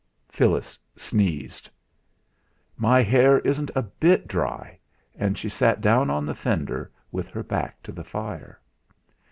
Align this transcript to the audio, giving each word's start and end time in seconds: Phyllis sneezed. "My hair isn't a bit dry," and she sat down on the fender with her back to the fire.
Phyllis 0.29 0.79
sneezed. 0.95 1.69
"My 2.75 3.03
hair 3.03 3.37
isn't 3.41 3.69
a 3.75 3.83
bit 3.83 4.27
dry," 4.27 4.79
and 5.13 5.37
she 5.37 5.47
sat 5.47 5.79
down 5.79 6.09
on 6.09 6.25
the 6.25 6.33
fender 6.33 6.89
with 7.11 7.27
her 7.27 7.43
back 7.43 7.83
to 7.83 7.91
the 7.91 8.03
fire. 8.03 8.59